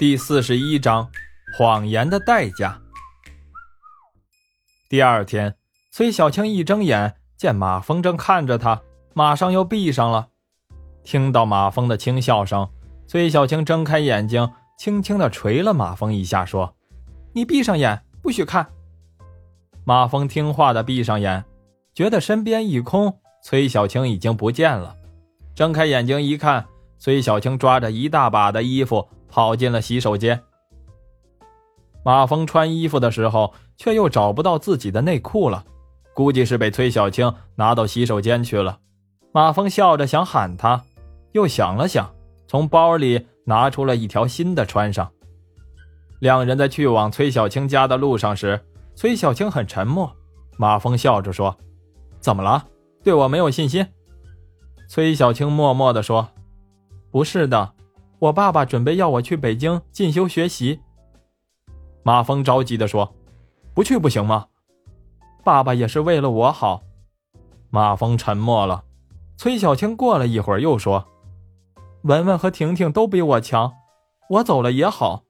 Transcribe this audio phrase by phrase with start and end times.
[0.00, 1.10] 第四十一章
[1.58, 2.80] 谎言的代价。
[4.88, 5.54] 第二天，
[5.90, 8.80] 崔小青一睁眼，见马蜂正看着他，
[9.12, 10.28] 马上又闭上了。
[11.04, 12.66] 听到马蜂的轻笑声，
[13.06, 16.74] 崔小青睁开眼睛，轻轻地捶了马蜂一下，说
[17.36, 18.66] ：“你闭上眼，不许看。”
[19.84, 21.44] 马蜂听话的闭上眼，
[21.92, 24.96] 觉得身边一空，崔小青已经不见了。
[25.54, 26.64] 睁开眼睛一看，
[26.98, 29.06] 崔小青抓着一大把的衣服。
[29.30, 30.42] 跑进了洗手间。
[32.04, 35.64] 马峰穿衣服的时候，却又找不到自己的内裤了，
[36.14, 38.78] 估计是被崔小青拿到洗手间去了。
[39.32, 40.82] 马峰笑着想喊他，
[41.32, 42.12] 又想了想，
[42.46, 45.10] 从包里拿出了一条新的穿上。
[46.20, 48.60] 两人在去往崔小青家的路上时，
[48.94, 50.14] 崔小青很沉默。
[50.58, 51.56] 马峰笑着说
[52.20, 52.66] ：“怎么了？
[53.02, 53.86] 对我没有信心？”
[54.88, 56.28] 崔小青默默地说
[57.10, 57.72] ：“不是的。”
[58.20, 60.80] 我爸爸准备要我去北京进修学习。
[62.02, 63.14] 马峰着急地说
[63.74, 64.46] ：“不去不行吗？”
[65.42, 66.82] 爸爸也是为了我好。
[67.70, 68.84] 马峰沉默了。
[69.38, 71.06] 崔小青过了一会儿又说
[72.04, 73.72] ：“文文和婷婷都比我强，
[74.28, 75.24] 我走了也好。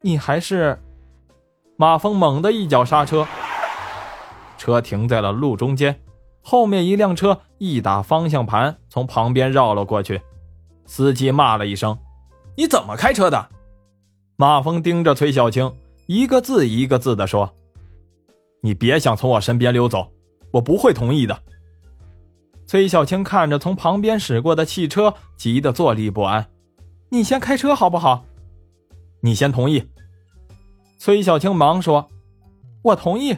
[0.00, 0.82] 你还是……”
[1.78, 3.24] 马峰猛地一脚刹车，
[4.58, 6.02] 车停在了路中间。
[6.42, 10.20] 后面一辆车一打方向盘，从旁边绕了过去。
[10.86, 11.96] 司机骂了一声。
[12.56, 13.48] 你怎么开车的？
[14.36, 15.72] 马蜂盯着崔小青，
[16.06, 17.54] 一个字一个字的说
[18.60, 20.12] ：“你别想从我身边溜走，
[20.50, 21.42] 我不会同意的。”
[22.66, 26.50] 崔小青看着从旁边驶过的汽车，急得坐立不安。
[27.10, 28.24] “你先开车好不好
[29.20, 29.88] ？”“你先同意。”
[30.98, 32.08] 崔小青忙说
[32.82, 33.36] ：“我同意。”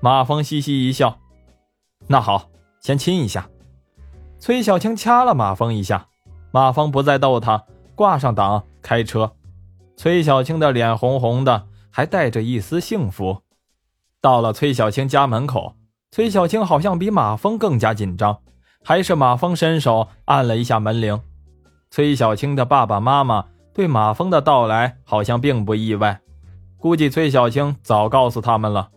[0.00, 1.18] 马蜂嘻嘻一笑
[2.06, 2.50] ：“那好，
[2.80, 3.48] 先亲一下。”
[4.38, 6.08] 崔小青掐了马蜂一下。
[6.56, 9.30] 马蜂不再逗他，挂上档开车。
[9.94, 13.42] 崔小青的脸红红的，还带着一丝幸福。
[14.22, 15.74] 到了崔小青家门口，
[16.10, 18.38] 崔小青好像比马蜂更加紧张。
[18.82, 21.20] 还是马蜂伸手按了一下门铃。
[21.90, 26.22] 崔小青的爸爸妈妈对马蜂的到来好像并不意外，
[26.78, 28.88] 估计崔小青早告诉他们了。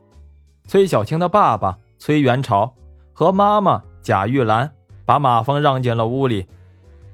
[0.65, 2.73] 崔小青的爸爸崔元朝
[3.11, 4.71] 和妈妈贾玉兰
[5.03, 6.47] 把马蜂让进了屋里。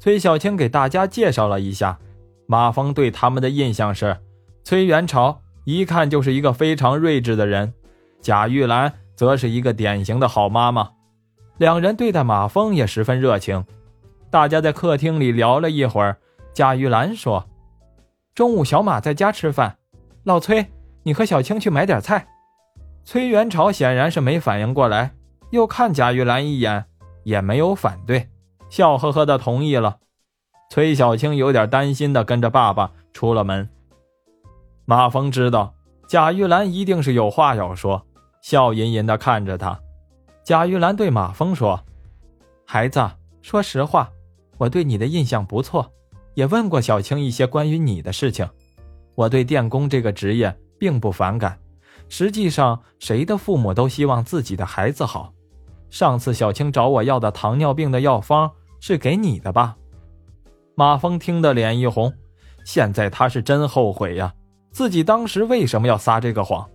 [0.06, 1.98] 崔小青给大家介绍了一下，
[2.46, 4.16] 马蜂对他们的印象是：
[4.64, 7.74] 崔元朝一看就是一个非常睿智的人，
[8.22, 10.92] 贾玉兰则是一个典型的好妈妈。
[11.58, 13.66] 两人对待马蜂也十分热情。
[14.30, 16.18] 大家在客厅里聊了一会儿，
[16.54, 17.44] 贾玉兰说
[18.36, 19.78] ：“中午小马在家吃饭，
[20.24, 20.68] 老崔，
[21.02, 22.28] 你和小青去买点菜。”
[23.06, 25.16] 崔元朝显然是没反应过来，
[25.50, 26.86] 又看贾玉兰一眼，
[27.24, 28.30] 也没有反对。
[28.76, 30.00] 笑呵呵的同意了，
[30.70, 33.70] 崔小青有点担心的跟着爸爸出了门。
[34.84, 35.74] 马峰知道
[36.10, 38.06] 贾玉兰一定是有话要说，
[38.42, 39.80] 笑吟吟的看着他。
[40.44, 41.86] 贾玉兰对马峰说
[42.68, 43.10] ：“孩子，
[43.42, 44.10] 说实话，
[44.58, 45.90] 我对你的印象不错，
[46.34, 48.46] 也问过小青一些关于你的事情。
[49.16, 51.58] 我对电工这个职业并不反感，
[52.10, 55.32] 实际上谁的父母都希望自己的孩子好。”
[55.90, 58.52] 上次小青找我要的糖尿病的药方
[58.88, 59.76] 是给你的吧？
[60.76, 62.14] 马峰听得脸一红，
[62.64, 64.32] 现在他是真后悔呀，
[64.70, 66.70] 自己当时为什么要撒这个谎？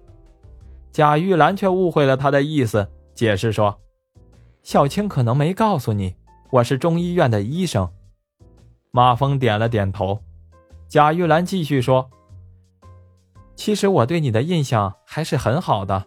[0.91, 2.85] 贾玉兰却误会了他的意思，
[3.15, 3.79] 解释说
[4.65, 6.17] ：“小青可能没告诉你，
[6.51, 7.89] 我是中医院的医生。”
[8.91, 10.21] 马峰点了点头。
[10.89, 12.11] 贾玉兰继续说
[13.55, 16.05] ：“其实我对你的印象还是很好的，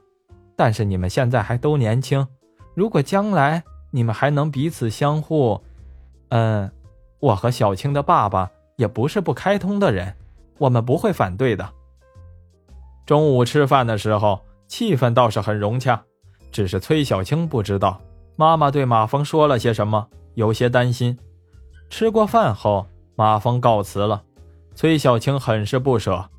[0.58, 2.28] 但是你们现在还都年轻。”
[2.75, 5.64] 如果将来你们还能彼此相互，
[6.35, 6.67] 嗯，
[7.19, 10.16] 我和小青的爸爸也不是不开通的人，
[10.57, 11.69] 我们不会反对的。
[13.05, 16.03] 中午吃饭的时候，气氛倒是很融洽，
[16.51, 18.01] 只是崔小青不知道
[18.35, 21.16] 妈妈对马峰说了些什么，有些担心。
[21.88, 24.23] 吃过饭后，马峰告辞了，
[24.73, 26.31] 崔小青很是不舍。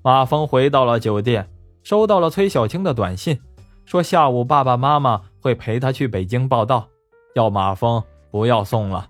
[0.00, 1.46] 马峰回到了酒店，
[1.82, 3.38] 收到了崔小青的短信。
[3.84, 6.88] 说下午爸爸妈妈会陪他去北京报道，
[7.34, 8.02] 要马峰
[8.34, 9.08] 不要送了。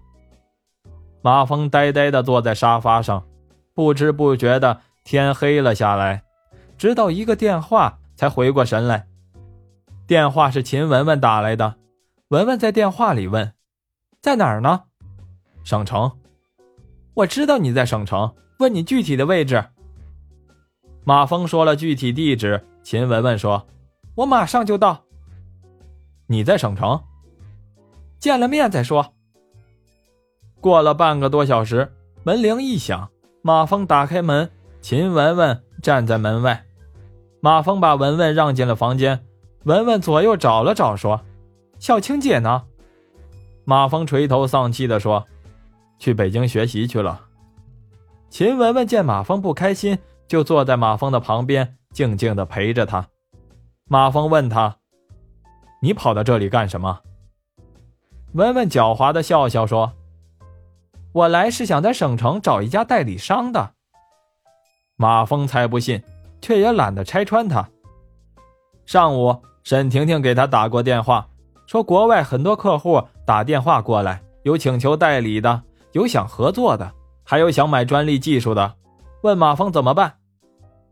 [1.23, 3.26] 马峰呆呆地坐在沙发上，
[3.73, 6.25] 不知不觉的天黑了下来，
[6.76, 9.06] 直到一个电话才回过神来。
[10.06, 11.76] 电话是秦文文打来的，
[12.29, 13.55] 文文在电话里问
[14.21, 14.82] ：“在哪儿呢
[15.65, 16.12] ？”“省城。
[17.17, 19.65] ”“我知道你在省城，问你具体的位置。”
[21.03, 23.67] 马峰说了具体地址，秦文文说。
[24.17, 25.03] 我马上就到。
[26.27, 27.03] 你在省城，
[28.25, 29.12] 见了面再说。
[30.59, 31.93] 过了半个多小时，
[32.23, 33.11] 门铃一响，
[33.43, 34.50] 马峰打开门，
[34.81, 36.65] 秦雯雯站在门外。
[37.43, 39.26] 马峰把文文让进了房间，
[39.65, 41.21] 文文左右找了找，说
[41.79, 42.62] ：“小青姐呢？”
[43.67, 45.27] 马峰垂头丧气地说
[46.00, 47.27] ：“去北京学习去了。”
[48.32, 53.06] 秦雯雯见马峰不开心，就坐在马峰的旁边，静静地陪着他。
[53.87, 54.79] 马峰问他
[55.82, 57.00] ：“你跑到这里干什么？”
[58.34, 59.92] 文文狡猾的笑笑说
[61.12, 63.72] ：“我来是想在省城找一家代理商的。”
[64.96, 66.02] 马峰才不信。
[66.44, 67.66] 却也懒得拆穿他。
[68.84, 71.26] 上午，沈婷婷给他打过电话，
[71.66, 76.92] 说国外很多客户打电话过来，有请求代理的，有想合作的，
[77.25, 78.75] 还有想买专利技术的，
[79.22, 80.16] 问马峰怎么办。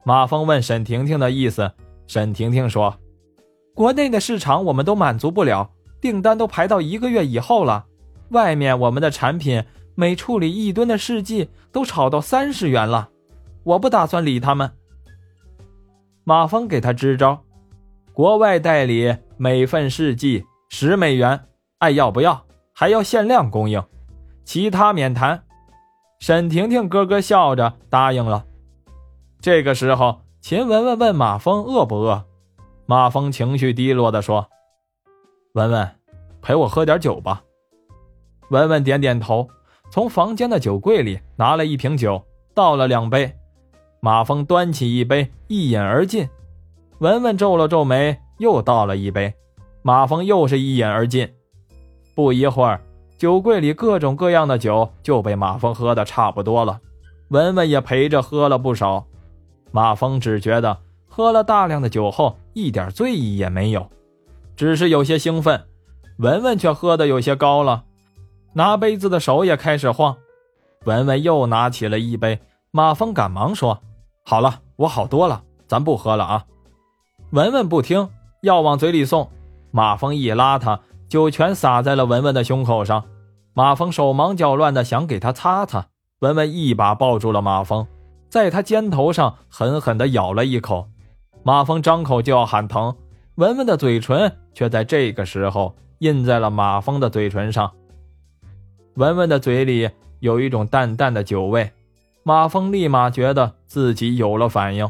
[0.04, 1.70] 马峰问沈婷婷的意思，
[2.06, 2.96] 沈婷婷说
[3.76, 5.68] ：“国内的市场我们都满足不了，
[6.02, 7.87] 订单都排到一个月以后了。
[8.31, 9.64] 外面我们的产品
[9.94, 13.08] 每处理一吨的试剂都炒到三十元了，
[13.62, 14.72] 我不打算理他们。”
[16.25, 17.43] 马峰给他支招，
[18.12, 21.46] 国外代理每份试剂十美元，
[21.78, 22.44] 爱要不要？
[22.75, 23.82] 还要限量供应，
[24.44, 25.44] 其他免谈。
[26.20, 28.44] 沈婷婷咯咯笑着答应了。
[29.40, 32.25] 这个时候，秦雯雯问马峰饿不饿？
[32.87, 34.49] 马峰情绪低落地说
[35.52, 35.88] ：“雯雯，
[36.40, 37.43] 陪我喝点酒吧。”
[38.50, 39.49] 文文点点头，
[39.90, 42.22] 从房间的酒柜里拿了一瓶酒，
[42.54, 43.34] 倒了两杯。
[44.00, 46.28] 马峰端起一杯，一饮而尽。
[46.99, 49.32] 文文皱了皱眉，又倒了一杯。
[49.82, 51.28] 马峰又是一饮而尽。
[52.14, 52.81] 不一会儿，
[53.16, 56.81] 酒柜里各种各样的酒就被马峰喝的差不多了。
[57.28, 59.06] 文文也陪着喝了不少。
[59.70, 60.78] 马峰只觉得
[61.08, 63.88] 喝了大量的酒后一点醉意也没有，
[64.56, 65.64] 只是有些兴奋。
[66.19, 67.84] 文文却喝的有些高了，
[68.54, 70.16] 拿杯子的手也开始晃。
[70.84, 72.40] 文文又拿起了一杯，
[72.70, 73.81] 马峰赶忙说。
[74.25, 76.44] 好了，我好多了，咱不喝了啊！
[77.31, 78.08] 文文不听，
[78.43, 79.31] 要往嘴里送，
[79.70, 83.04] 马峰一拉他，酒全洒在了文文的胸口上。
[83.54, 85.87] 马峰手忙脚乱的想给他擦擦，
[86.20, 87.87] 文文一把抱住了马峰，
[88.28, 90.88] 在他肩头上狠狠的咬了一口。
[91.43, 92.94] 马峰张口就要喊疼，
[93.37, 97.73] 文文的嘴唇却在这个时候印在了马峰的嘴唇上。
[98.96, 99.88] 文文的嘴里
[100.20, 101.70] 有一种淡淡的酒味。
[102.25, 104.88] 马峰立马觉得自己有了反应，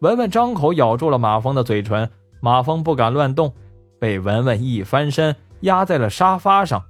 [0.00, 2.10] 文文张口咬住了马峰的嘴唇，
[2.40, 3.52] 马峰不敢乱动，
[4.00, 6.82] 被文文一翻身压在了沙发上。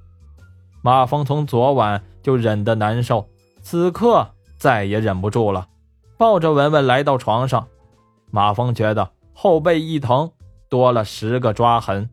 [0.80, 3.28] 马峰从昨晚就忍得难受，
[3.60, 4.26] 此刻
[4.56, 5.66] 再也忍不住了，
[6.16, 7.66] 抱着文文来到床上。
[8.30, 10.30] 马峰觉得后背一疼，
[10.74, 12.10] 多了十个抓痕。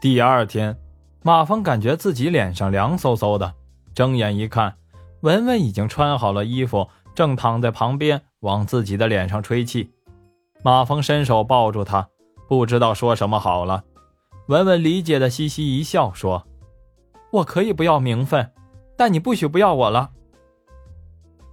[0.00, 0.78] 第二天，
[1.24, 3.54] 马峰感觉自己脸上凉飕飕的，
[3.92, 4.76] 睁眼一看。
[5.22, 9.90] 文文已经穿好了衣服，正躺在旁边往自己的脸上吹气。
[10.62, 12.06] 马峰伸手抱住她，
[12.46, 13.82] 不知道说什么好了。
[14.46, 16.46] 文文理解的嘻嘻一笑，说
[17.34, 18.52] ：“我可以不要名分，
[18.96, 20.10] 但你不许不要我了。”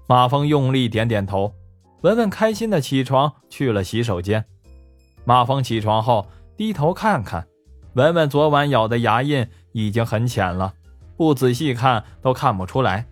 [0.08, 1.56] 马峰用力点点头。
[2.02, 4.46] 文文开心的起床去了洗手间。
[5.26, 6.28] 马峰起床后
[6.58, 7.48] 低头看看，
[7.94, 10.74] 文文昨晚咬的牙印已经很浅了，
[11.16, 13.06] 不仔细看都看不出来。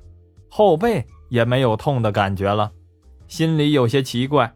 [0.49, 2.71] 后背也没有痛的感觉了，
[3.27, 4.53] 心里有些奇怪。